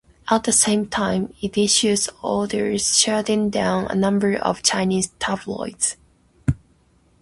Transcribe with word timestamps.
At 0.31 0.45
the 0.45 0.51
same 0.51 0.87
time, 0.87 1.31
it 1.43 1.55
issued 1.59 1.99
orders 2.23 2.97
shutting 2.97 3.51
down 3.51 3.85
a 3.85 3.93
number 3.93 4.35
of 4.35 4.63
Chinese 4.63 5.09
tabloids. 5.19 5.95